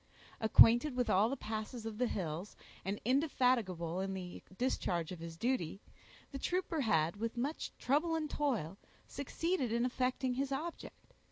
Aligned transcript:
Acquainted 0.39 0.95
with 0.95 1.11
all 1.11 1.29
the 1.29 1.37
passes 1.37 1.85
of 1.85 1.99
the 1.99 2.07
hills, 2.07 2.55
and 2.83 2.99
indefatigable 3.05 3.99
in 3.99 4.15
the 4.15 4.41
discharge 4.57 5.11
of 5.11 5.19
his 5.19 5.37
duty, 5.37 5.79
the 6.31 6.39
trooper 6.39 6.81
had, 6.81 7.17
with 7.17 7.37
much 7.37 7.71
trouble 7.77 8.15
and 8.15 8.27
toil, 8.27 8.79
succeeded 9.05 9.71
in 9.71 9.85
effecting 9.85 10.33
his 10.33 10.51
object. 10.51 11.13